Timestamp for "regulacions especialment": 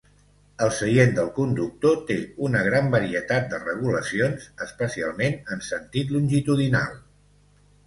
3.67-5.39